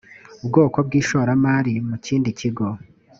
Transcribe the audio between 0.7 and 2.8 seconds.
bw ishoramari mu kindi kigo